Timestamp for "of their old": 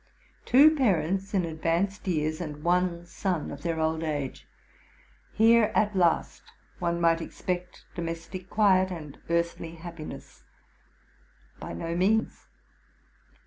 3.51-4.01